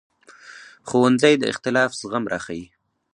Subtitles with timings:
[0.87, 2.65] ښوونځی د اختلاف زغم راښيي